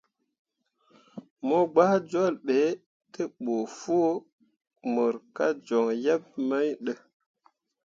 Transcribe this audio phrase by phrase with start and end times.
[1.47, 2.57] Mo gɓah jol be
[3.13, 4.09] ne ɓə foo
[4.93, 6.93] mor ka joŋ yebmain ɗə.